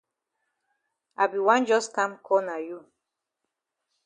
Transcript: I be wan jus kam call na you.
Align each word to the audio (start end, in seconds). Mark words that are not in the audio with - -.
I 1.21 1.23
be 1.31 1.39
wan 1.47 1.61
jus 1.67 1.85
kam 1.95 2.11
call 2.25 2.41
na 2.47 2.55
you. 2.67 2.77